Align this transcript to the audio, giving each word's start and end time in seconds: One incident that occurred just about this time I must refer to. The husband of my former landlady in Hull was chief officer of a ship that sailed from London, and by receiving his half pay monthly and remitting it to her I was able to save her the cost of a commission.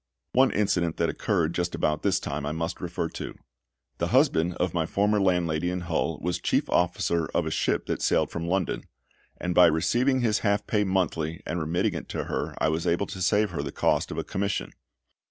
One 0.33 0.49
incident 0.51 0.97
that 0.97 1.09
occurred 1.09 1.53
just 1.53 1.75
about 1.75 2.01
this 2.01 2.19
time 2.19 2.43
I 2.43 2.51
must 2.53 2.81
refer 2.81 3.07
to. 3.09 3.35
The 3.99 4.07
husband 4.07 4.55
of 4.55 4.73
my 4.73 4.87
former 4.87 5.21
landlady 5.21 5.69
in 5.69 5.81
Hull 5.81 6.17
was 6.23 6.39
chief 6.41 6.67
officer 6.71 7.27
of 7.35 7.45
a 7.45 7.51
ship 7.51 7.85
that 7.85 8.01
sailed 8.01 8.31
from 8.31 8.47
London, 8.47 8.85
and 9.37 9.53
by 9.53 9.67
receiving 9.67 10.21
his 10.21 10.39
half 10.39 10.65
pay 10.65 10.83
monthly 10.85 11.43
and 11.45 11.59
remitting 11.59 11.93
it 11.93 12.09
to 12.09 12.23
her 12.23 12.55
I 12.57 12.67
was 12.67 12.87
able 12.87 13.05
to 13.05 13.21
save 13.21 13.51
her 13.51 13.61
the 13.61 13.71
cost 13.71 14.09
of 14.09 14.17
a 14.17 14.23
commission. 14.23 14.71